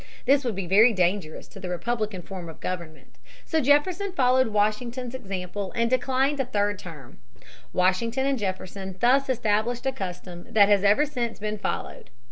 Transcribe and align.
This 0.25 0.43
would 0.43 0.55
be 0.55 0.65
very 0.65 0.93
dangerous 0.93 1.47
to 1.49 1.59
the 1.59 1.69
republican 1.69 2.23
form 2.23 2.49
of 2.49 2.59
government. 2.59 3.19
So 3.45 3.59
Jefferson 3.61 4.11
followed 4.13 4.47
Washington's 4.47 5.13
example 5.13 5.71
and 5.75 5.91
declined 5.91 6.39
a 6.39 6.45
third 6.45 6.79
term, 6.79 7.19
Washington 7.71 8.25
and 8.25 8.39
Jefferson 8.39 8.97
thus 8.99 9.29
established 9.29 9.85
a 9.85 9.91
custom 9.91 10.47
that 10.49 10.69
has 10.69 10.83
ever 10.83 11.05
since 11.05 11.37
been 11.37 11.59
followed. 11.59 12.09